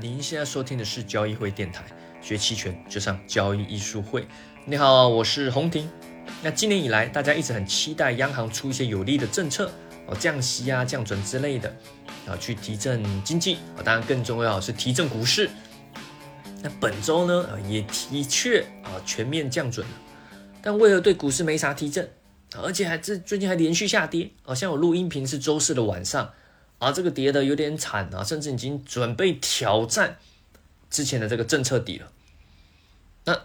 [0.00, 1.84] 您现在收听的是交易会电台，
[2.22, 4.26] 学期权就上交易艺术会。
[4.64, 5.88] 你好，我是洪婷。
[6.42, 9.70] 那今年以来，大家一直很期待央行出一些有利的政策，
[10.06, 11.68] 哦，降息啊、降准之类的，
[12.26, 13.56] 啊，去提振经济。
[13.76, 15.50] 啊，当然更重要是提振股市。
[16.62, 19.92] 那本周呢，也的确啊全面降准了，
[20.62, 22.08] 但为何对股市没啥提振？
[22.56, 24.30] 而且还这最近还连续下跌。
[24.42, 26.32] 好像我录音频是周四的晚上。
[26.82, 30.18] 啊，这个跌的有点惨啊，甚至已经准备挑战
[30.90, 32.10] 之前的这个政策底了。
[33.24, 33.40] 那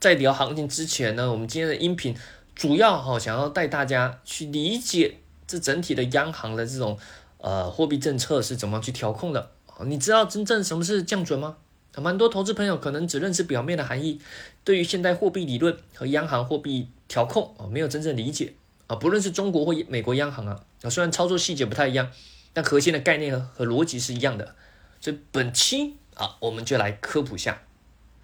[0.00, 2.16] 在聊行情之前呢，我们今天的音频
[2.54, 6.98] 主要哈想要带大家去理解这整体的央行的这种
[7.36, 9.50] 呃货币政策是怎么去调控的。
[9.84, 11.58] 你知道真正什么是降准吗？
[11.98, 14.18] 蛮多投资朋友可能只认识表面的含义，
[14.64, 18.54] 对于现代货币理论和央行货币调控啊没有真正理解
[18.86, 18.96] 啊。
[18.96, 22.10] 不论是中国或美国央行啊，啊虽然操作细节不太一样。
[22.52, 24.54] 但核心的概念和和逻辑是一样的，
[25.00, 27.62] 所以本期啊，我们就来科普下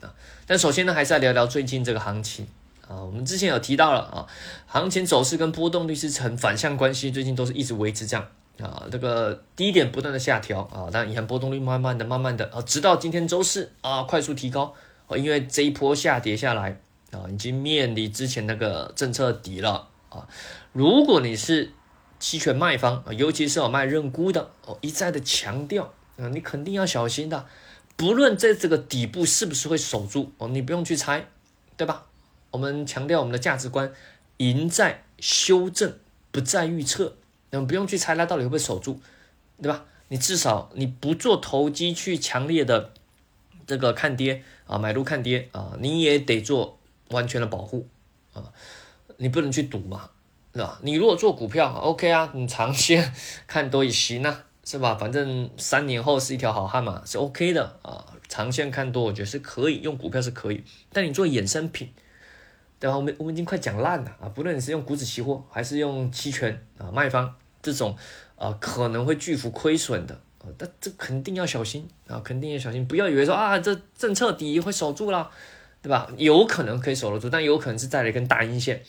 [0.00, 0.12] 啊。
[0.46, 2.46] 但首先呢，还是要聊聊最近这个行情
[2.88, 3.00] 啊。
[3.00, 4.26] 我们之前有提到了啊，
[4.66, 8.26] 行情走势跟波动率是成反向关系，最近都是一直维持这样
[8.60, 8.82] 啊。
[8.90, 14.74] 这个低点不断的下调啊，但你看波动率慢慢的、慢慢的啊，直到今天周四啊，快速提高
[15.06, 16.78] 啊，因为这一波下跌下来
[17.12, 20.26] 啊，已经面临之前那个政策底了啊。
[20.72, 21.72] 如果你是
[22.18, 27.46] 期权卖方啊，尤其是有卖认沽的哦，一再的强调啊，你肯定要小心的。
[27.96, 31.26] 不论在这个底部是不是会守住哦，你不用去猜，
[31.76, 32.06] 对吧？
[32.50, 33.92] 我们强调我们的价值观，
[34.38, 35.96] 赢在修正，
[36.30, 37.16] 不在预测。
[37.50, 38.98] 那么不用去猜它到底会不会守住，
[39.62, 39.84] 对吧？
[40.08, 42.92] 你至少你不做投机去强烈的
[43.66, 46.78] 这个看跌啊，买入看跌啊，你也得做
[47.10, 47.86] 完全的保护
[48.32, 48.52] 啊，
[49.16, 50.10] 你不能去赌嘛。
[50.54, 50.78] 是吧？
[50.82, 53.12] 你如果做股票，OK 啊，你长线
[53.46, 54.94] 看多也行啊，是吧？
[54.94, 58.06] 反正三年后是一条好汉嘛，是 OK 的啊。
[58.26, 61.92] 长线看多，我觉得是可以用股票是可以，但你做衍生品，
[62.80, 62.96] 对吧？
[62.96, 64.28] 我们我们已经快讲烂了啊！
[64.34, 67.32] 不论你是用股指期货，还是用期权啊，卖方
[67.62, 67.96] 这种
[68.34, 75.30] 啊，可能会巨幅亏损的啊，但这肯定要小心啊，肯定要小心，不要以为说啊，这政策底会守住了，
[75.80, 76.10] 对吧？
[76.16, 78.82] 有可能可以守得住，但有可能是再来一根大阴线，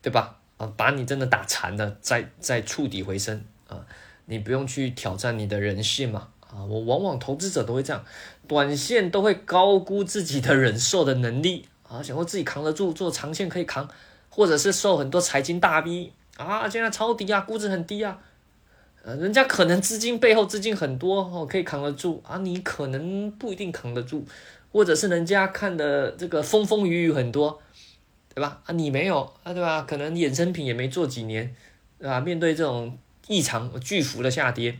[0.00, 0.40] 对吧？
[0.56, 3.84] 啊，把你真的打残了，再再触底回升啊！
[4.26, 6.64] 你不用去挑战你的人性嘛啊！
[6.64, 8.04] 我往往投资者都会这样，
[8.46, 13.88] 短线都会高估自己的忍受的能力啊，想说自己扛得住，做长线可以扛，
[14.30, 18.18] 或者是受很多财经大 V 啊，现在抄底啊，估值很低啊，
[19.02, 24.24] 呃，人家可能资金背后资金很多哦，可以扛得住啊，你可能不一定扛得住，
[24.72, 27.60] 或者是人家看的这个风风雨雨很多。
[28.34, 28.60] 对吧？
[28.66, 29.82] 啊，你没有啊，对吧？
[29.82, 31.54] 可能衍生品也没做几年，
[32.00, 32.20] 对吧？
[32.20, 34.76] 面对这种异常巨幅的下跌，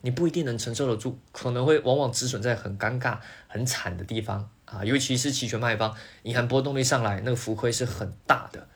[0.00, 4.84] 你不一定能承受得住，可能会往往止损在很尴尬、很惨的地方啊。
[4.84, 5.94] 尤其是期权卖方，
[6.24, 8.66] 你看波动率上来，那个浮亏是很大的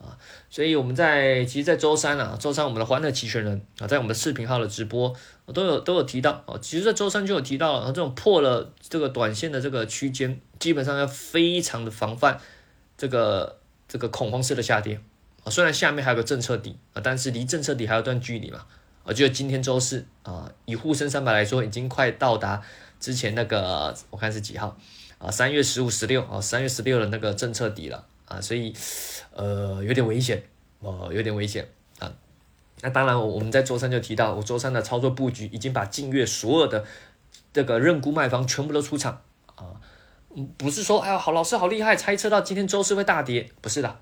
[0.00, 0.16] 啊。
[0.48, 5.12] 所以我们在其实，在周三啊，周三我们的欢乐期权人啊，在我们的视频号的直播，
[5.46, 6.56] 我都有都有提到啊。
[6.62, 12.40] 其实，在周三就有提到了，这种破了这个短线的这个区间，基本上要非常的防范。
[12.98, 15.00] 这个这个恐慌式的下跌
[15.44, 18.66] 啊，虽然下面还有个政策底啊，但是离政策底还有段距离嘛。
[19.04, 22.60] 啊，就今天周四啊，以沪深三百来说，已经快到达
[23.00, 24.76] 之前那个我看是几号
[25.16, 25.30] 啊？
[25.30, 28.74] 三月十五、十六啊，三月十六的那个政策底了啊，所以
[29.32, 30.42] 呃有点危险
[30.80, 31.66] 哦，有点危险
[32.00, 32.12] 啊。
[32.82, 36.84] 那当然，我们在周三就提到，我周三的操作布局已经把近月所有的
[37.50, 39.22] 这个认沽卖方全部都出场
[39.54, 39.80] 啊。
[40.56, 43.98] 不是说，哎呀，好老师好厉害，猜测到今天周四会大跌，不是的，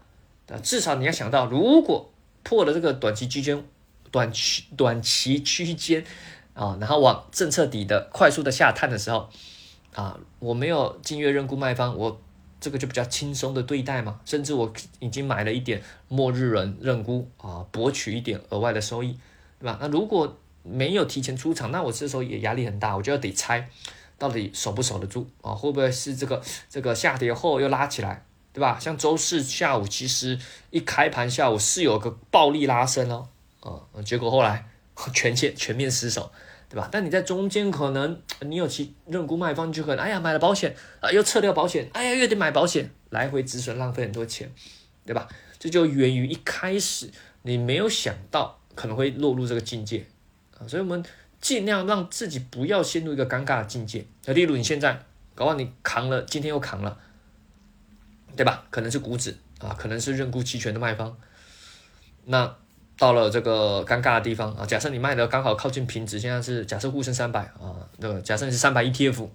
[0.62, 3.64] 至少你要想到，如果破了这个短期区间、
[4.10, 6.04] 短期短期区间
[6.54, 9.28] 啊，然后往政策底的快速的下探的时候，
[9.94, 12.20] 啊，我没有近月认沽卖方，我
[12.60, 19.16] 这个就比较轻松的对待嘛，甚至我已经买了一点末日人认沽啊，博取一点额外的收益，
[19.60, 19.78] 对吧？
[19.80, 23.68] 那如果没有提前出场，那我这时候也压力很大，我就要得猜。
[24.18, 25.52] 到底守不守得住啊？
[25.52, 28.78] 会不会是这个这个下跌后又拉起来，对吧？
[28.80, 30.38] 像周四下午，其实
[30.70, 33.28] 一开盘下午是有个暴力拉升哦，
[33.60, 34.66] 啊，结果后来
[35.12, 36.32] 全线全面失守，
[36.68, 36.88] 对吧？
[36.90, 44.50] 但你在中间可能你有其认沽卖方就可能，哎呀买了保险啊，又撤掉保险，哎呀又得买保险，来回止损浪费很多钱，
[45.04, 45.28] 对吧？
[45.58, 47.10] 这就源于一开始
[47.42, 50.06] 你没有想到可能会落入这个境界
[50.58, 51.04] 啊，所以我们。
[51.40, 54.04] 尽量让自己不要陷入一个尴尬的境界。
[54.24, 54.92] 那例如你现在，
[55.34, 56.98] 搞不好你扛了，今天又扛了，
[58.36, 58.64] 对吧？
[58.70, 61.16] 可能是股指啊，可能是认沽期权的卖方。
[62.24, 62.56] 那
[62.98, 69.28] 到了这个尴尬的地方啊，假设你卖的刚好靠近平值，现在是假设沪深三百啊，那个假设你是三百 ETF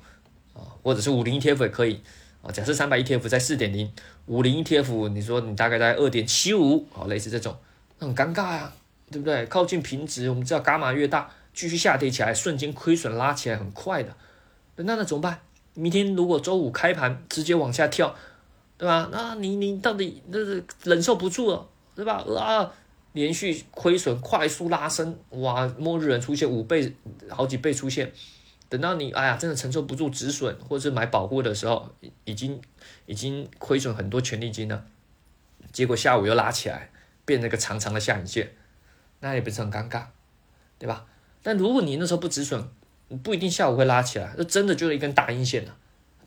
[0.53, 2.01] 啊，或者是五零 ETF 也可以
[2.41, 3.91] 啊，假设三百 ETF 在四点零，
[4.25, 7.55] 五零 ETF 你说你大概在二点七五啊，类似这种，
[7.99, 8.73] 那很尴尬呀，
[9.11, 9.45] 对不对？
[9.45, 14.15] 靠近平值，我们知道伽马越大，继续下跌起来，瞬间亏损拉起来很快的，
[14.75, 15.39] 那那怎么办？
[15.73, 18.15] 明天如果周五开盘直接往下跳，
[18.77, 19.09] 对吧？
[19.11, 22.23] 那你你到底那是忍受不住了，对吧？
[22.37, 22.71] 啊！
[23.13, 25.67] 连续亏损，快速拉升，哇！
[25.77, 26.95] 末日人出现五倍、
[27.29, 28.09] 好几倍出现，
[28.69, 31.93] 等到你哎呀，真的承受不住止损，或者是买保护的时候，
[32.23, 32.61] 已经
[33.05, 34.85] 已经亏损很多权利金了，
[35.73, 36.89] 结果下午又拉起来，
[37.25, 38.53] 变成个长长的下影线，
[39.19, 40.05] 那也不是很尴尬，
[40.79, 41.05] 对吧？
[41.43, 42.63] 但如果你那时候不止损，
[43.23, 45.75] 不一定下午会拉起来，那真的就是一根大阴线了，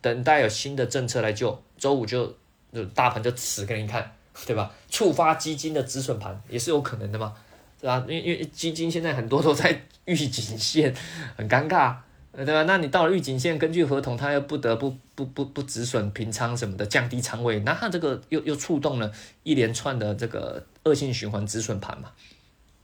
[0.01, 2.35] 等待有新的政策来救，周五就
[2.73, 4.11] 就大盘就死给你看。
[4.45, 4.69] 对吧？
[4.89, 7.33] 触发基金的止损盘也是有可能的嘛，
[7.79, 8.05] 对吧？
[8.05, 10.93] 因为因为基金现在很多都在预警线，
[11.37, 11.95] 很尴尬，
[12.35, 12.63] 对吧？
[12.63, 19.09] 那你到了预警线，根据合同，他又不得不不不不止损平仓什么的，降低仓位，那他这个又又触动了
[19.43, 22.11] 一连串的这个恶性循环止损盘嘛，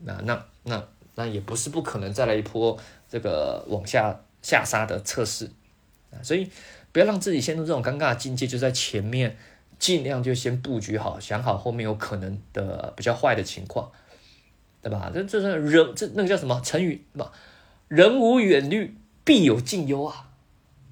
[0.06, 2.78] 那那那那那也不是不可能再来一波
[3.10, 5.50] 这个往下下杀的测试
[6.12, 6.50] 啊，所以
[6.92, 9.38] 不要让自己陷入这种尴尬的境界，就在前面。
[9.80, 13.92] 尽量就先布局好，想好后面有可能的比较坏的情况，
[14.80, 15.10] 对吧？
[15.12, 17.32] 这这是人这那个叫什么成语嘛？
[17.88, 20.30] 人无远虑，必有近忧啊，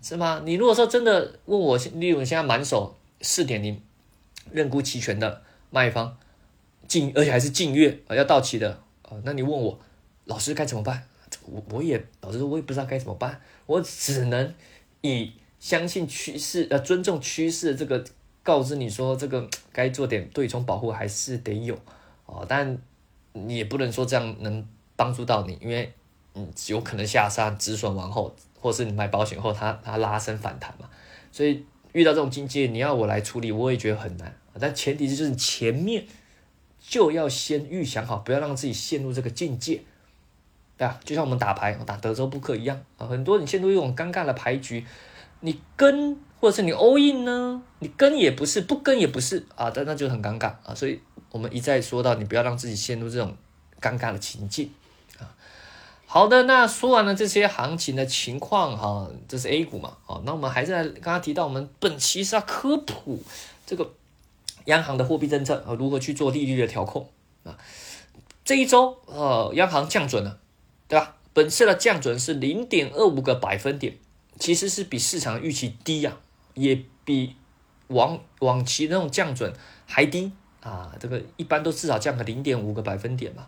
[0.01, 0.41] 是吗？
[0.43, 3.79] 你如果说真的问我，例如现在满手四点零
[4.51, 6.17] 认沽期权的卖方
[6.87, 9.79] 近，而且还是近月啊要到期的啊，那你问我
[10.29, 11.03] 老师该怎么办？
[11.45, 14.53] 我我也老师说，我也不知道该怎么办，我只能
[15.01, 18.05] 以相信趋势呃尊重趋势这个。
[18.41, 21.77] 告知你说这个该做点对冲保护还是得有
[22.25, 22.75] 哦，但
[23.33, 24.65] 你也不能说这样能
[24.95, 25.91] 帮助到你，因为
[26.33, 30.89] 嗯有可能下杀止损完后，或是你买保险后它它拉升反弹嘛，
[31.31, 34.33] 所以遇到这种境界你要我来处理，我也觉得很难。
[34.57, 36.07] 但前提就是前面
[36.79, 39.81] 就要先预想好，不要让自己陷入这个境界，
[40.79, 40.99] 对吧？
[41.05, 44.83] 就像我们打牌打德州扑克一样啊，很多你陷入一种尴尬的牌局，
[45.41, 46.17] 你跟。
[46.41, 47.61] 或者是你 all in 呢？
[47.79, 50.73] 你跟也不是，不跟也不是啊，但那就很尴尬啊。
[50.73, 50.97] 所以
[51.31, 53.35] 我们一再说到，你不要让自己陷入这种
[53.81, 54.71] 尴尬的情境
[55.19, 55.27] 啊。
[56.05, 59.97] 好的，那说完了这些行情的情况哈，这是 A 股嘛？
[60.05, 63.21] 好，那我们还是来刚刚提到，我们本期是要科普
[63.65, 63.91] 这个
[64.63, 67.09] 央行的货币政策啊，如何去做利率的调控
[67.43, 67.57] 啊。
[68.45, 70.39] 这一周呃，央行降准了，
[70.89, 71.15] 对吧？
[71.33, 73.95] 本次的降准是零点二五个百分点，
[74.37, 76.17] 其实是比市场预期低呀。
[76.55, 77.35] 也比
[77.87, 79.53] 往往期那种降准
[79.85, 80.29] 还低
[80.61, 83.47] 啊，这个一般都至少降个零点五个百分点嘛，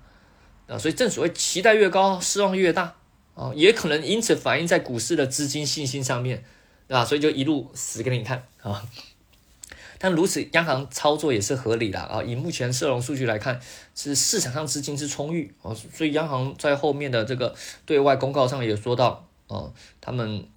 [0.68, 2.96] 啊，所以正所谓期待越高，失望越大
[3.36, 6.46] 啊，也可能因此反映在股市的资金信心上面，
[6.88, 8.82] 啊，所以就一路死给你看啊。
[10.02, 12.24] 但如此，央行操作也是合理的啊。
[12.24, 13.62] 以目前社融数据来看，
[13.94, 17.54] 是市场上资金是充裕啊，所以央行在后面的这个
[17.86, 19.28] 对外公告上也说到。
[19.48, 20.48] 哦，他们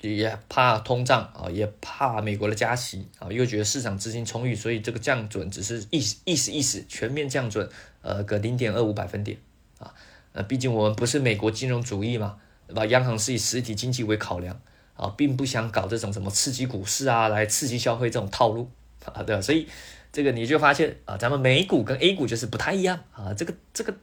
[0.00, 7.68] 也怕通胀啊，也怕美国的加息啊，又觉得市场资金充裕，所以这个降准只是意思意思意思，全面降准，
[8.00, 9.36] 呃，个零点二五百分点
[9.80, 9.92] 啊。
[10.34, 12.36] 呃，毕竟我们不是美国金融主义嘛，
[12.68, 12.86] 对吧？
[12.86, 14.60] 央行是以实体经济为考量
[14.94, 18.70] 啊，并不想搞这种什么刺激股市啊，来刺激消费这种套路
[19.12, 19.42] 啊，对吧？
[19.42, 19.68] 所以
[20.12, 23.94] 这个你就发现啊，咱们美股跟 A 股就是不太一样啊，这个这个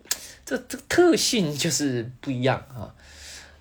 [0.45, 2.93] 这这个特性就是不一样啊。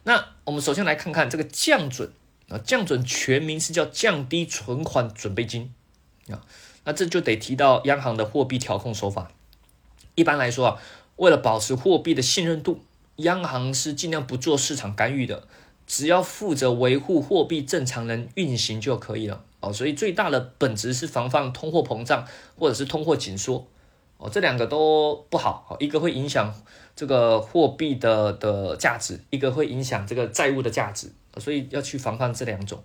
[0.05, 2.11] 那我们首先来看看这个降准
[2.49, 5.73] 啊，降准全名是叫降低存款准备金
[6.29, 6.45] 啊，
[6.85, 9.31] 那这就得提到央行的货币调控手法。
[10.17, 10.83] 一般来说啊，
[11.17, 12.83] 为了保持货币的信任度，
[13.17, 15.47] 央行是尽量不做市场干预的，
[15.87, 19.73] 只要负责维护货币正常人运行就可以了哦。
[19.73, 22.27] 所以最大的本质是防范通货膨胀
[22.59, 23.67] 或者是通货紧缩。
[24.19, 26.55] 哦，这两个都不好，哦一个会影响
[26.95, 32.83] 这个货币的的价值，一个会影响这个债务的价值，所以要去防范这两种。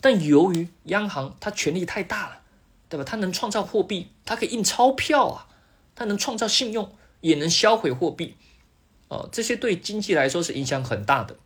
[0.00, 2.40] 但由于央行它权力太大了，
[2.88, 3.02] 对吧？
[3.04, 5.48] 它能创造货币，它可以印钞票啊，
[5.96, 8.36] 它能创造信用，也能销毁货币，
[9.08, 11.36] 哦，这些对经济来说是影响很大的。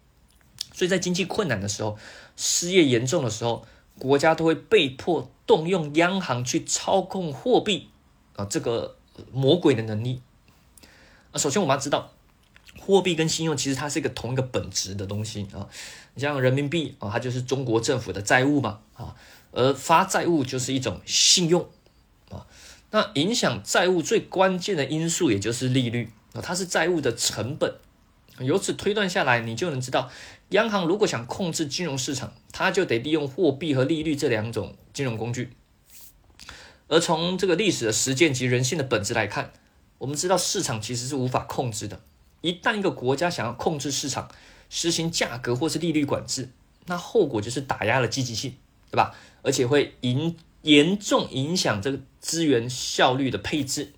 [0.74, 1.96] 所以在经济困难的时候，
[2.36, 3.66] 失业严重的时候，
[4.08, 7.88] 国家都会被迫动用央行去操控货币。
[8.36, 8.96] 啊，这个
[9.32, 10.20] 魔鬼的能力
[11.30, 11.38] 啊！
[11.38, 12.10] 首先我们要知道，
[12.80, 15.68] 货币跟信用其实它是一个同一个本质的东西啊。
[16.14, 19.14] 你像人民币啊，它就是中国政府的债务嘛啊，
[19.52, 21.64] 而发债务就是一种信用
[22.28, 22.44] 啊。
[22.90, 27.72] 那影响债务最关键的因素，也就是利率啊，它是债务的成本。
[28.40, 30.10] 由此推断下来，你就能知道，
[30.50, 35.50] 央行如果想控制金融市场，它就得利用货币和利率这两种金融工具。
[36.86, 39.52] 而从这个历史的实践及人性的本质来看，
[39.98, 42.00] 我们知道市场其实是无法控制的。
[42.42, 44.30] 一旦一个国家想要控制市场，
[44.68, 46.50] 实行价格或是利率管制，
[46.86, 48.54] 那后果就是打压了积极性，
[48.90, 49.16] 对吧？
[49.42, 53.94] 而且会影严重影响这个资源效率的配置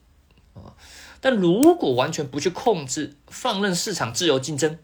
[0.54, 0.74] 啊。
[1.20, 4.78] 但如果完全不去控制，放任市场自由竞争，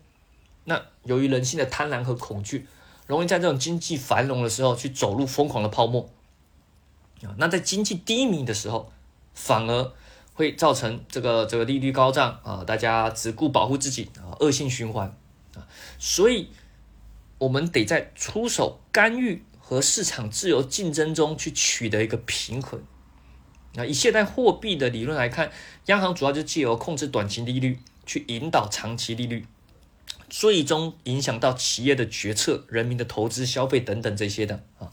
[0.64, 2.66] 那由于人性的贪婪和恐惧，
[3.06, 6.08] 容易在这种经济繁荣的时候去走入疯狂的泡沫
[7.22, 7.34] 啊。
[7.38, 8.92] 那在经济低迷的时候，
[9.34, 9.92] 反而
[10.34, 15.14] 会造成这个这个利率高涨啊，大家只顾保护自己啊，恶性循环
[15.54, 15.66] 啊。
[15.98, 16.48] 所以，
[17.38, 22.82] 我们得在出手干预和市场自由竞争中去取得一个平衡。
[23.74, 25.50] 那以现代货币的理论来看，
[25.86, 29.46] 央行主要就借由控制短期利率，去引导长期利率，
[30.32, 34.90] 最终影响到企业的决策、人民的投资、消费等等这些的啊。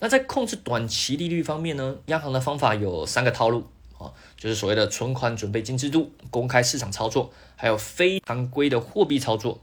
[0.00, 9.62] 那在控制短期利率方面呢，央行的方法有三个套路啊，就是所谓的存款准备金制度、公开市场操作，还有非常规的货币操作。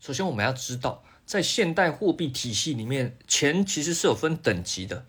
[0.00, 5.06] 首先，我们要知道，在现代货币体系里面，钱其实是有分等级的。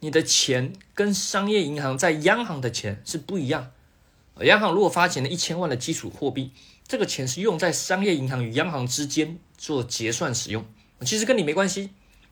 [0.00, 3.70] 你的钱跟商业银行在央行的钱是不一样。
[4.40, 6.50] 央行如果发行了一千万的基础货币，
[6.92, 10.62] 这个钱是用在商业银行与央行之间做结算使用，
[11.00, 11.88] 其实跟你没关系。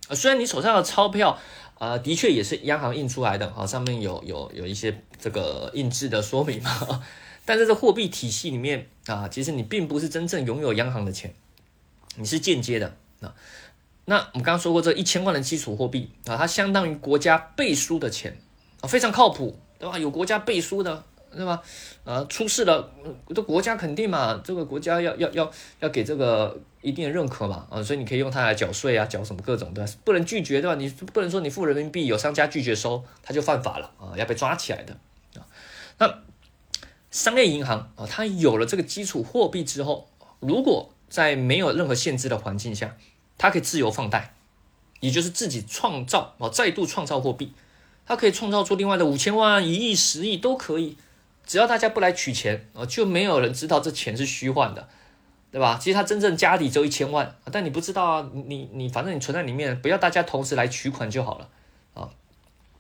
[0.07, 1.39] 啊，虽然你手上的钞票，
[1.79, 7.03] 啊，的确也是央行印出来的，啊，上面有有有一些这个印制的说明嘛，
[7.47, 11.33] 但在这货币体系里面啊，其实你并不是真正拥有央行的钱，
[12.17, 13.35] 你是间接的啊。
[14.05, 18.37] 那我们刚刚说过，这一千万的基础货币啊，它相当于国家背书的钱
[18.83, 19.99] 啊，非常靠谱，对吧？
[19.99, 21.63] 有国家背书的，对吧？
[22.05, 22.93] 啊，出事了，
[23.35, 30.75] 这国家肯定嘛，这个国家要要要要给这个一定的认可嘛，啊，所以你可以用它来缴税啊，缴什么各种的，不能拒绝，对吧？
[30.77, 34.97] 你不能说你付人民币，有商家拒绝收，他就犯法了啊，要被抓起来的
[35.37, 35.47] 啊。
[35.99, 36.19] 那
[37.11, 40.09] 商业银行啊，它有了这个基础货币之后，
[40.41, 42.97] 如果在没有任何限制的环境下，
[43.37, 44.35] 它可以自由放贷，
[45.01, 47.53] 也就是自己创造啊，再度创造货币，
[48.07, 50.97] 它可以创造出另外的五千万、一亿、十亿都可以，
[51.51, 54.89] 只要大家不来取钱啊，就没有人知道这钱是虚幻的，
[55.51, 55.77] 对吧？
[55.83, 61.49] 其实他真正家底只有一千万，但你不知道啊，你你反正你存在里面，不要大家同时来取款就好了
[61.95, 62.09] 啊。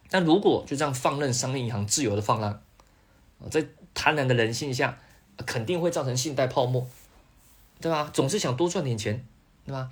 [0.09, 2.63] 但如果就这样放任商业银行自由的放浪，
[3.51, 4.97] 在贪婪的人性下，
[5.45, 6.87] 肯定会造成信贷泡沫，
[7.81, 8.09] 对吧？
[8.13, 9.27] 总是想多赚点钱，
[9.67, 9.91] 对吧？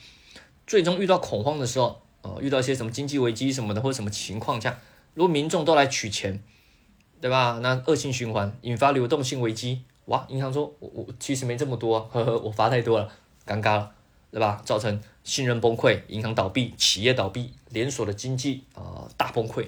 [0.68, 4.78] 最终遇到恐慌的时候，呃，遇到一些什么经济危机什么的，或者什么情况下，
[5.14, 6.40] 如果民众都来取钱，
[7.20, 7.58] 对吧？
[7.62, 10.24] 那恶性循环，引发流动性危机，哇！
[10.28, 13.10] 银行说，我我其实没这么多， 呵呵，我发太多了，
[13.46, 13.92] 尴尬了，
[14.30, 14.62] 对吧？
[14.64, 19.66] 造成信任崩溃，银行倒闭，企业倒闭，连锁的经济啊大崩溃。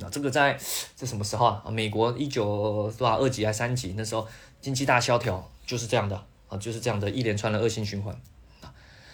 [0.00, 0.58] 那这个在
[0.96, 1.64] 这什么时候啊？
[1.70, 4.26] 美国一九多少二级还三级那时候
[4.60, 8.14] 经济大萧条，就是这样的啊，就是这样的一连串的恶性循环
[8.60, 8.72] 啊。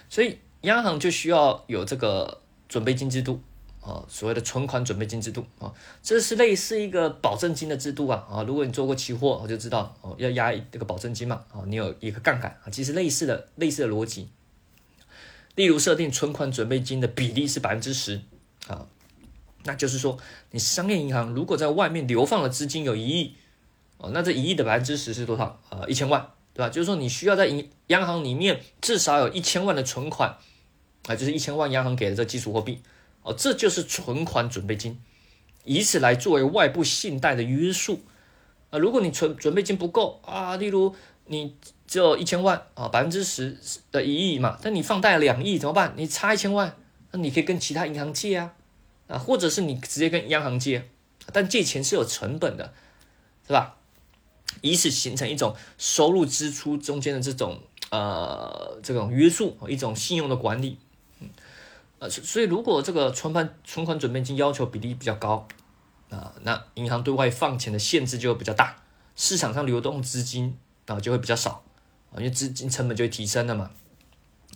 [0.08, 3.40] 所以央行就需要有这个准备金制度
[3.84, 5.70] 啊，所谓的存款准备金制度啊，
[6.02, 14.28] 这是类似一个保证金的制度啊啊，如果你做过期货，我就知道哦，要压这个保证金嘛啊，你有一个杠杆啊，其实类似的类似的逻辑，
[15.54, 18.22] 例如设定存款准备金的比例是百分之十
[18.66, 18.86] 啊，
[19.64, 20.18] 那就是说
[20.50, 23.36] 你商业银行如果在外面流放的资金有一亿
[23.98, 25.84] 哦，那这一亿的百分之十是多少啊？
[25.86, 26.26] 一千万。
[26.56, 26.68] 对吧？
[26.68, 30.38] 就是说，你需要在银央行里面至少有一千万的存款，
[31.08, 32.80] 啊，就是一千万央行给的这基础货币，
[33.25, 35.00] 哦，这就是存款准备金，
[35.64, 38.02] 以此来作为外部信贷的约束。
[38.71, 40.95] 啊，如果你存准备金不够啊，例如
[41.26, 43.59] 你只有一千万啊，百分之十
[43.90, 45.95] 的一亿嘛，但你放贷两亿怎么办？
[45.97, 46.76] 你差一千万，
[47.11, 48.54] 那你可以跟其他银行借啊，
[49.09, 50.88] 啊，或者是你直接跟央行借，
[51.33, 52.75] 但借钱是有成本的，
[53.47, 53.76] 是吧？
[54.61, 60.78] 以此形成一种收入支出中间的这种呃这种约束，一种信用的管理，
[62.08, 65.46] 所以如果这个存款存款准备金要求比例比较高
[66.11, 68.76] 啊，那银行对外放钱的限制就会比较大，
[69.16, 71.62] 市场上流动资金啊就会比较少
[72.12, 73.70] 啊，因为资金成本就会提升了嘛，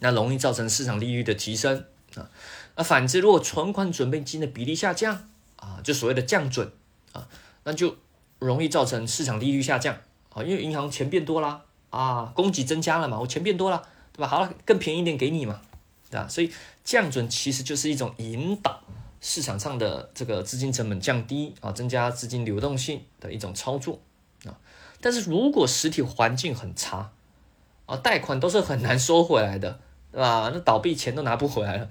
[0.00, 2.30] 那容易造成市场利率的提升啊，
[2.76, 6.72] 那反之，如果存款准备金的比例下降啊，就所谓的降准
[7.12, 7.28] 啊，
[7.64, 7.96] 那就。
[8.40, 9.96] 容易造成市场利率下降
[10.32, 14.28] 啊，因为银行钱变多啦啊，供给增加了嘛，我钱变多了，对吧？
[14.28, 15.60] 好了，更便宜一点给你嘛，
[16.12, 16.26] 啊？
[16.28, 16.52] 所以
[16.84, 18.80] 降准其实就是一种引导
[19.20, 24.00] 市场上的这个资金成本降低啊，增加资金流动性的一种操作
[24.44, 24.56] 啊。
[25.00, 27.10] 但是如果实体环境很差
[27.86, 29.80] 啊，贷款都是很难收回来的，
[30.12, 30.50] 对吧？
[30.52, 31.88] 那倒闭钱都拿不回来了，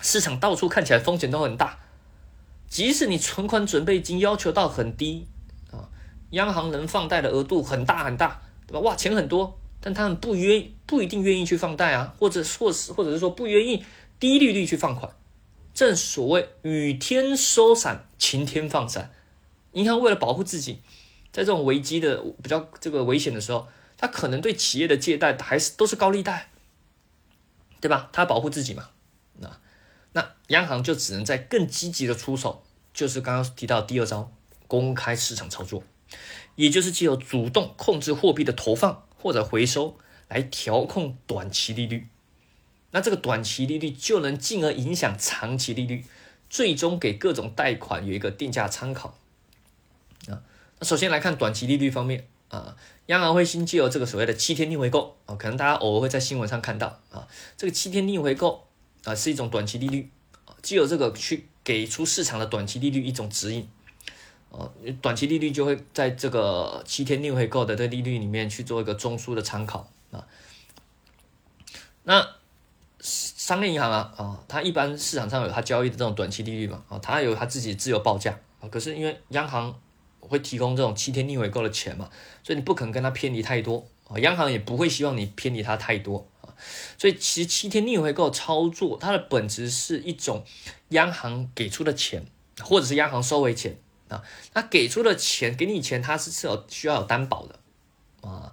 [0.00, 1.78] 市场到处看起来风险都很大。
[2.68, 5.28] 即使你存款准备金要求到很低
[5.70, 5.88] 啊，
[6.30, 8.80] 央行能放贷的额度很大很大，对吧？
[8.80, 13.84] 哇，钱很多，但他们不愿不一定愿意去放贷啊，或者或是或者是说不愿意
[14.18, 15.14] 低利率去放款。
[15.74, 19.12] 正所谓雨天收伞，晴天放伞。
[19.72, 20.78] 银行为了保护自己，
[21.30, 26.48] 在这种危机的比较这个危险的时候，他可能对企业的借贷还是都是高利贷，
[27.82, 28.08] 对吧？
[28.10, 28.88] 他保护自己嘛。
[29.38, 29.60] 那
[30.12, 32.62] 那央行就只能在更积极的出手，
[32.94, 34.32] 就是刚刚提到第二招，
[34.66, 35.82] 公开市场操作，
[36.54, 39.96] 也就是既有主动控制货币的投放或者回收，
[40.28, 42.08] 来调控短期利率。
[42.90, 46.04] 那这个短期利率就能进而影响长期利率，
[46.50, 49.16] 最终给各种贷款有一个定价参考
[50.28, 50.42] 啊。
[50.78, 52.76] 那首先来看短期利率方面啊，
[53.06, 57.26] 央行会新借由这个所谓的七天逆回购啊，可能大家偶尔会在新闻上看到啊，
[57.56, 58.68] 这个七天逆回购
[59.04, 60.10] 啊是一种短期利率
[60.44, 63.66] 啊，既有这个去给出市场的短期利率一种指引
[64.58, 70.26] 呃，短期利率就会在这个七天逆回购的这利率里面去做一个中枢的参考啊，
[72.04, 72.26] 那。
[73.06, 78.68] 商业银行啊啊，它一般市场上有它交易的这种短期利率嘛啊，它有它自己自由报价啊。
[78.70, 79.78] 可是因为央行
[80.20, 82.08] 会提供这种七天逆回购的钱嘛，
[82.42, 84.18] 所以你不可能跟它偏离太多啊。
[84.20, 86.48] 央行也不会希望你偏离它太多啊。
[86.96, 90.42] 所以其实七天逆回购操作，它的本质是一种
[90.88, 92.24] 央行给出的钱，
[92.62, 93.76] 或者是央行收回钱
[94.14, 94.22] 啊。
[94.52, 97.58] 它给出的钱给你钱，它是是有需要有担保的
[98.28, 98.52] 啊。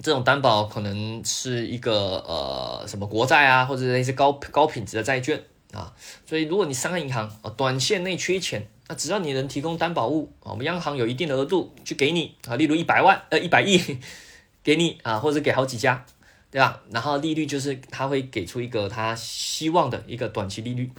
[0.00, 1.92] 这种担保可能是一个
[2.26, 5.92] 呃什么国债啊，或者类似高高品质的债券啊，
[6.24, 13.98] 所以如果你商业银行啊短线内缺钱，那只要你能提供担保物啊，我们央行有一定的额度去给你啊，例如一百万呃一百亿
[14.62, 16.06] 给你啊，或者给好几家，
[16.52, 16.80] 对吧？
[16.92, 20.92] 然后利率就是他会给出一个他希望的一个短期利率。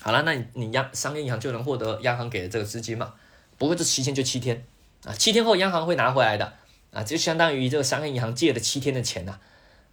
[0.00, 3.14] 好了，那你你央商业银行就能获得央行给的这个资金嘛？
[3.58, 4.64] 不过这期限就七天
[5.04, 6.54] 啊，七天后央行会拿回来的。
[6.92, 9.38] 啊，就相当于这个商业银行借了七天的钱呐，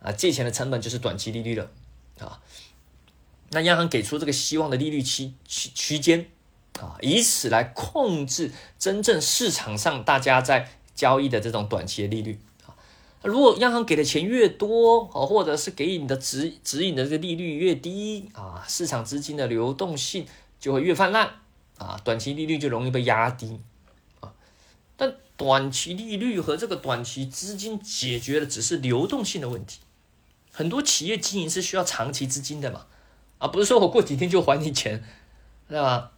[0.01, 1.69] 啊，借钱的成本就是短期利率了，
[2.19, 2.41] 啊，
[3.51, 6.25] 那央行给出这个希望的利率区区区间，
[6.79, 12.39] 啊，以此来控制真正市场上大家在交易的这种短期的利率，
[13.23, 20.25] 如果央行给的钱越多，啊，或者是给你的指指引的这个利率越低，啊，市场资金的流动性
[20.59, 21.29] 就会越泛滥，
[21.77, 23.59] 啊，短期利率就容易被压低
[24.19, 24.33] 啊。
[24.95, 25.15] 但。
[25.37, 29.81] 短期利率和这个短期资金解决的只是流动性的问题，
[30.51, 32.87] 很多企业经营是需要长期资金的嘛，
[33.37, 35.03] 啊，不是说我过几天就还你钱，
[35.69, 36.11] 对吧？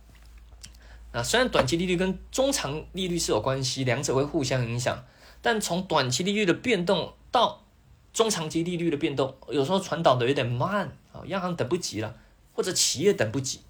[1.11, 5.03] 啊，虽然短期利率跟中长利率是有关系，两者会互相影响，
[5.41, 7.63] 但从短期利率的变动到
[8.11, 12.15] 中长期利率的变动，有时候传导的有点慢啊，央行等不及了，
[12.53, 13.61] 或者企业等不及，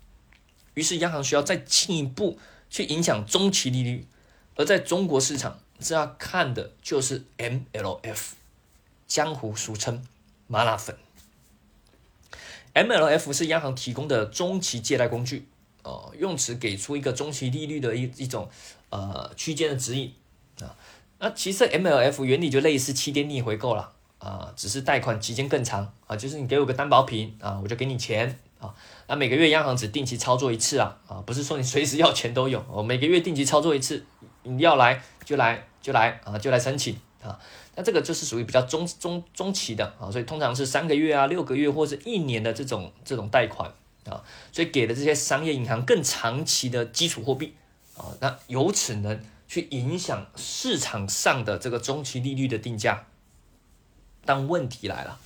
[0.74, 4.08] 于是央行需要再进一步去影响中期利率。
[4.56, 8.32] 而在中国市场，是要看的就是 MLF，
[9.08, 10.04] 江湖俗称
[10.48, 10.98] 麻辣粉。
[12.74, 15.48] MLF 是央行提供的中期借贷工具，
[15.84, 18.50] 哦，用此给出一个中期利率的一一种
[18.90, 20.14] 呃区间的指引
[20.62, 20.76] 啊。
[21.20, 28.74] 那其实 MLF 原理就类似七天逆回购了啊，只是贷款期间更长啊，就是你给我个担保品啊，我就给你钱啊。
[29.08, 34.06] 那每个月央行只定期操作一次啊，啊，不是说你随时要钱都有，我每个月定期操作一次。
[34.44, 37.38] 你要来就来就来啊，就来申请啊。
[37.76, 43.70] 那这个就是属于比较中中中期的啊，所以通常是三个月啊、六个月或者一年的这种这种贷款
[44.06, 47.54] 啊，所以给了这些商业银行更长期的基础货币
[47.98, 53.08] 啊，那由此呢去影响市场上的这个中期利率的定价。
[54.24, 55.20] 但问题来了，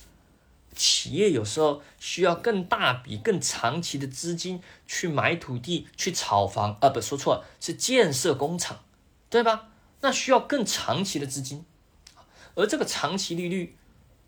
[0.74, 8.80] 企业有时候需要更大笔、更长期的资金去买土地、去炒房啊，不说错了，是建设工厂。
[9.30, 9.66] 对吧？
[10.00, 11.64] 那需要更长期的资金，
[12.54, 13.74] 而这个长期利率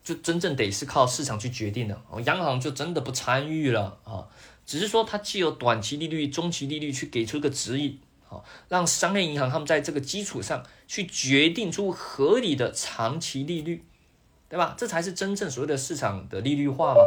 [0.03, 2.03] 就真正得是靠市场去决定的。
[2.25, 4.27] 央行就真的不参与了啊，
[4.67, 13.85] 只是说它既有短期利率、中期利率去给出个指引，好，让商业银行他们在这个基础上去决定出合理的长期利率，
[14.49, 14.75] 对吧？
[14.77, 17.01] 这才是真正所谓的市场的利率化嘛，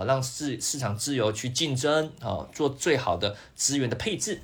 [0.00, 4.42] 啊，让市市场自由去竞争，啊，做最好的资源的配置。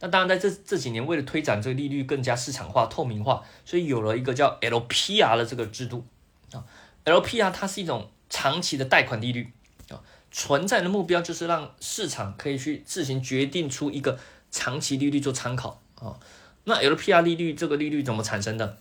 [0.00, 6.04] 那当然，在这这几年，为了推展这个利率更加市场化、透明化，所以有了一个叫 LPR 的这个制度
[6.52, 6.64] 啊。
[7.04, 9.52] LPR 它是一种长期的贷款利率
[9.88, 14.18] 啊，存在的目标就是让市场可以去自行决定出一个
[14.54, 16.14] 长期利率做参考啊。
[16.62, 18.78] 那 LPR 利率这个利率怎么产生的？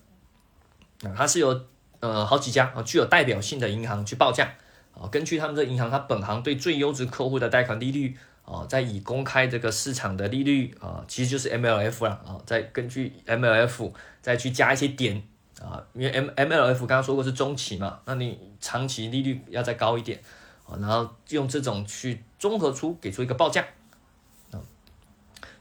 [1.03, 1.65] 啊，它是由
[1.99, 4.53] 呃好几家啊具有代表性的银行去报价
[4.93, 15.21] 啊，根据他们这银行它本行对最优质客户的贷款利率啊，在以公开这个市场的利率啊，其实就是 MLF 了啊，再根据 MLF 再去加一些点
[15.59, 20.21] 啊，因为 M MLF 刚刚说过是中期嘛，那你长期利率要再高一点
[20.65, 23.65] 啊，然后用这种去综合出给出一个报价。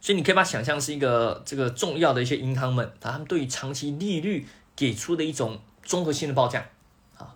[0.02, 6.66] 所以你可以把它想象是一个这个重要的一些银行们，他们对于长期利率给出的一种综合性的报价
[7.16, 7.32] 啊。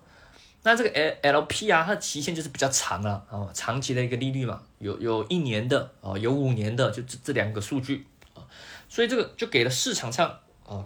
[0.65, 8.43] 那这个 L L P 啊，它的期限就是比较长了啊，长期的一个利率嘛，有有一年的啊，有五年的，就这这两个数据啊。
[8.89, 10.85] 所以这个就给了市场上啊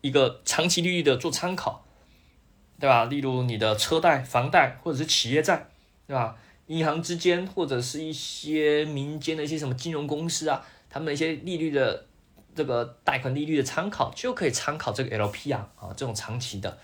[0.00, 1.84] 一个长期利率的做参考，
[2.78, 3.04] 对吧？
[3.04, 5.68] 例如你的车贷、房贷或者是企业债，
[6.06, 6.36] 对吧？
[6.70, 10.64] 银行之间或者是一些民间的一些什么金融公司啊。
[10.88, 12.06] 他们的一些利率的
[12.54, 16.78] 这个贷款利率的参考，就可以参考这个 LPR 啊，这种长期的。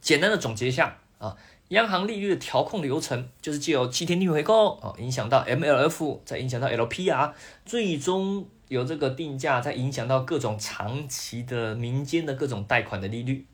[0.00, 1.36] 简单的总结一下啊，
[1.68, 7.32] 央行利率的调控流程就是借由七天逆回购啊，影响到 MLF，再影响到 LPR，
[7.64, 13.46] 最终由这个定价再影响到各种长期的民间的各种贷款的利率。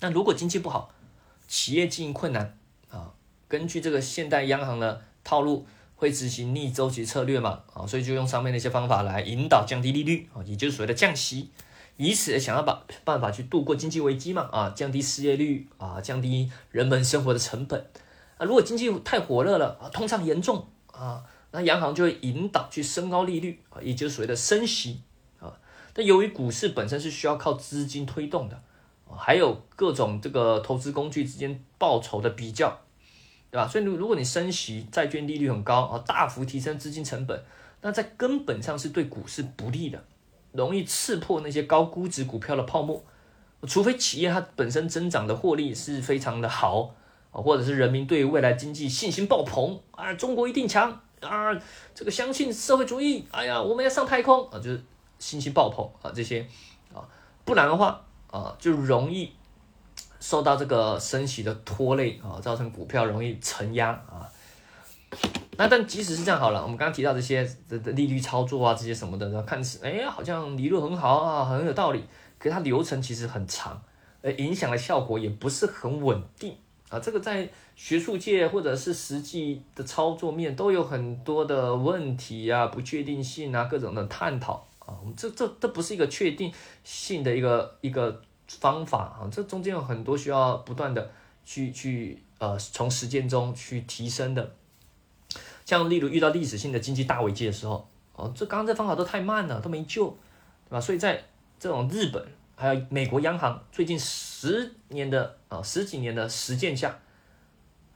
[0.00, 0.90] 那如果经济不好，
[1.46, 2.57] 企业经营困难，
[3.48, 5.66] 根据这个现代央行的套路。
[6.00, 7.60] 会执行逆周期策略嘛？
[7.74, 11.50] 啊，所以就用上面那些方法来引导降低利率啊，也就是所谓的降息，
[11.96, 14.48] 以此想要把办法去度过经济危机嘛？
[14.52, 17.84] 啊，降低失业率啊，降低人们生活的成本
[18.36, 18.46] 啊。
[18.46, 25.00] 如果经济太火热了啊，通胀严重啊，那央行就会引导去升高利率啊，也就是所谓的升息
[25.40, 25.52] 啊。
[25.92, 28.62] 但由于股市本身是需要靠资金推动的，
[29.16, 32.78] 还有各种这个投资工具之间报酬的比较。
[33.50, 33.66] 对吧？
[33.66, 37.42] 所以如如果你升息，债券利率很高啊，大幅提升资金成本，
[37.80, 40.04] 那在根本上是对股市不利的，
[40.52, 43.02] 容易刺破那些高估值股票的泡沫。
[43.66, 46.94] 除非企业它本身增长的获利是非常的好
[47.32, 51.52] 啊，或者是人民对未来经济信心爆棚啊，中国一定强啊，
[51.94, 54.80] 这个相信社会主义，哎呀，我们要上太空啊，就是
[55.18, 56.46] 信心爆棚啊这些
[56.94, 57.02] 啊，
[57.44, 59.32] 不然的话啊，就容易。
[60.20, 64.26] 受到这个升息的拖累啊，造成股票容易承压啊。
[65.56, 72.04] 那但即使是这样好了，我们刚刚提到这些的利率操作啊，这些什么的，看似哎好像理论很好啊，很有道理，
[72.38, 73.80] 可是它流程其实很长，
[74.20, 76.54] 呃，影响的效果也不是很稳定
[76.90, 77.00] 啊。
[77.00, 84.94] 这个在学术界或者是实际的操作面都有很多的问题啊，不确定性啊，各种的探讨啊。
[85.16, 86.52] 这这这不是一个确定
[86.84, 88.20] 性的一个一个。
[88.48, 91.10] 方法啊，这中间有很多需要不断的
[91.44, 94.54] 去去呃从实践中去提升的，
[95.64, 100.08] 像例如遇到历史性的经济大危机的时候，哦，这刚刚这方法都太慢了，都没救，
[100.68, 100.80] 对吧？
[100.80, 101.22] 所以在
[101.60, 106.98] 这种日本还有美国央行最近十年的啊十几年的实践下，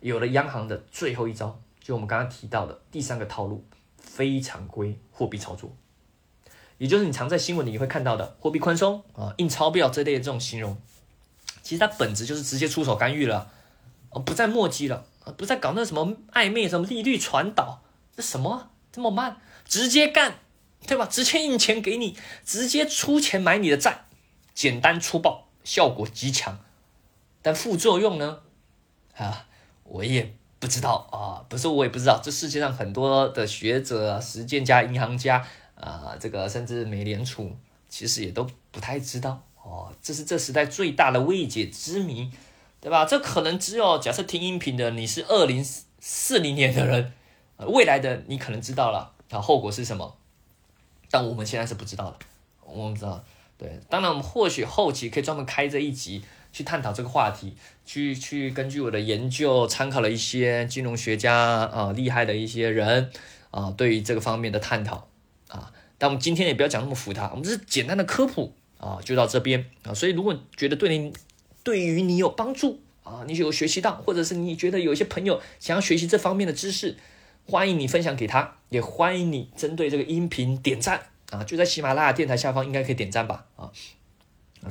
[0.00, 3.64] 有了央行的最后一招，就我们刚刚提到的第三个套路，
[3.96, 5.74] 非常规货币操作。
[6.78, 10.76] 也就是你常在新闻里会看到的货币宽松啊、印钞票这类的这种形容，
[11.62, 13.50] 其实它本质就是直接出手干预了，
[14.10, 15.04] 哦，不再墨迹了，
[15.36, 17.82] 不再搞那什么暧昧什么利率传导，
[18.16, 19.36] 这什么这么慢？
[19.64, 20.34] 直接干，
[20.86, 21.06] 对吧？
[21.06, 24.06] 直接印钱给你，直接出钱买你的债，
[24.52, 26.58] 简单粗暴，效果极强，
[27.40, 28.40] 但副作用呢？
[29.16, 29.46] 啊，
[29.84, 35.46] 我也不知道啊，不是我也不知道，这世界上很多的学者、实践家、银行家。
[35.82, 37.50] 啊，这个甚至美联储
[37.88, 42.30] 其实也都不太知道哦，这是这时代最大的未解之谜，
[42.80, 43.04] 对吧？
[43.04, 45.64] 这可能只有假设听音频的你是二零
[45.98, 47.12] 四零年的人，
[47.66, 50.16] 未来的你可能知道了啊，后果是什么？
[51.10, 52.18] 但我们现在是不知道的，
[52.64, 53.24] 我们知道，
[53.58, 63.10] 对，当然我们或许后期可以专门开这一集去探讨这个话题，去去根据我的研究参考了一些金融学家啊厉害的一些人
[63.50, 65.08] 啊，对于这个方面的探讨。
[65.52, 69.94] 啊，但我们今天也不要讲那么复杂，我们只是简单的科普啊，就到这边啊。
[69.94, 71.12] 所以如果觉得对你
[71.62, 76.96] 对于你有帮助啊，你有学习到，或者是你觉得有一些朋友想要学习这方面的知识，
[77.46, 83.70] 欢迎你分享给他，也欢迎你针对这个音频点赞啊，就在喜马拉雅电台下方应该可以点赞吧啊。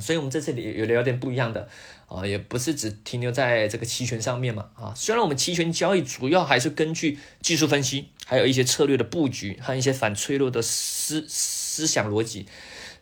[0.00, 1.68] 所以我们在这次也有聊点不一样的。
[2.08, 12.44] 啊，也不是只停留在这个期权上面嘛，啊，虽然我们期权交易主要还是根据技术分析，还有一些策略的布局和一些反脆弱的思思想逻辑，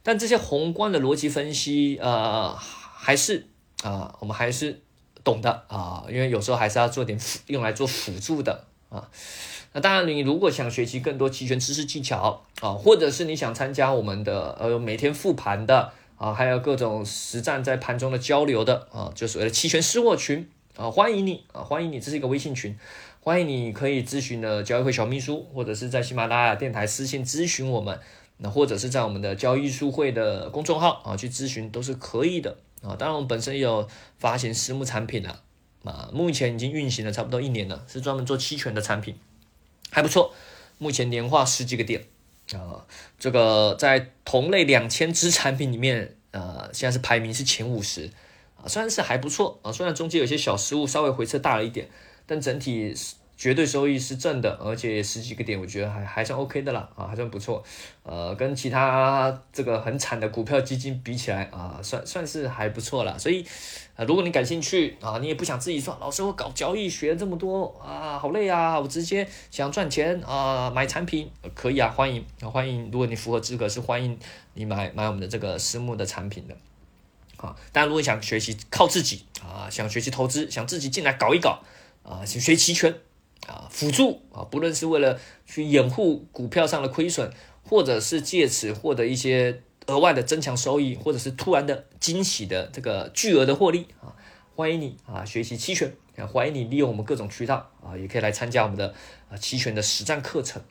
[0.04, 3.46] 但这些宏观的逻辑分析，呃，还是
[3.82, 4.80] 啊，我们还是
[5.24, 9.10] 懂的啊，因为有时候还是要做点辅用来做辅助的啊。
[9.72, 22.78] 那当然，你如果想学习更多期权知识技巧啊，或者是你想参加我们的呃每天复盘的啊，还有各种实战在盘中的交流的啊，就所谓的期权私货群啊，欢迎你啊，欢迎你，这是一个微信群，
[23.22, 27.98] 欢迎你可以咨询的交易会小秘书，或者是在喜马拉雅电台私信咨询我们，
[28.36, 32.94] 那或者是在我们的交易书会的公众号啊去咨询都是可以的啊。
[32.96, 35.40] 当然，我们本身也有发行私募产品了
[35.84, 39.16] 啊，目前已经运行了差不多一年了，是专门做期权的产品。
[39.90, 40.34] 还不错，
[40.76, 42.04] 目前年化十几个点
[42.56, 42.84] 啊，
[43.18, 48.10] 这个在同类两千只产品里面，呃，现在是排名是前五十
[48.56, 51.88] 啊，虽然是还不错啊，虽然中间有些小失误，稍微回撤大了一点，
[52.26, 52.94] 但整体。
[53.40, 57.64] 绝对收益是正的，而且十几个点，我觉得还还算 OK 的啦，啊，还算不错，
[58.02, 63.18] 呃，跟其他这个很惨的股票基金比起来啊，算算是还不错了。
[63.18, 63.42] 所以，
[63.96, 74.18] 呃，如果你感兴趣啊，你也不想自己说，老师我搞交易学这么多啊，好累啊，我直接想赚钱啊，买产品可以啊，欢迎欢迎，如果你符合资格，是欢迎
[74.52, 76.54] 你买买我们的这个私募的产品的，
[77.38, 81.60] 啊，当然如果想学习靠自己啊，想学习投资，想自己进来搞一搞
[82.02, 82.94] 啊，想学期权。
[83.46, 94.14] 啊，辅助啊，不论是为了去掩护股票上的亏损，或者是借此获得一些额外的增强收益，或者是突然的惊喜的这个巨额的获利啊，
[94.54, 98.94] 欢迎你啊学习期权啊，欢迎你利用我们各种渠道啊，也可以来参加我们的
[99.30, 100.62] 啊期权的实战课程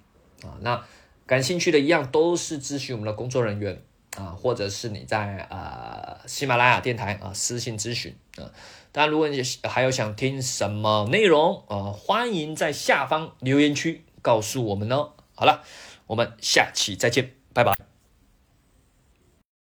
[0.43, 0.57] 啊。
[0.61, 0.81] 那
[1.25, 3.81] 感兴趣的一样都是咨询我们的工作人员
[4.19, 8.43] 啊，或者是你在呃喜马拉雅电台啊私信咨询啊。
[8.91, 15.13] 当然，如果你还有想听什么内容啊，欢迎在下方留言区告诉我们哦。
[15.35, 15.63] 好了，
[16.07, 17.88] 我们下期再见，拜拜。